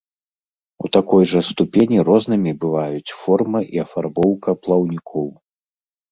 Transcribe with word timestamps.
У 0.87 0.89
такой 0.95 1.23
жа 1.31 1.41
ступені 1.49 1.99
рознымі 2.07 2.53
бываюць 2.63 3.13
форма 3.19 3.61
і 3.75 3.83
афарбоўка 3.83 4.55
плаўнікоў. 4.63 5.29